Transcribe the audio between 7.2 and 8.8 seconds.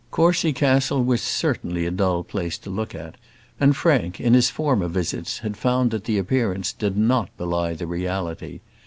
belie the reality.